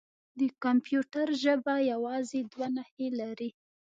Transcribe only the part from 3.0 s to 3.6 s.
لري.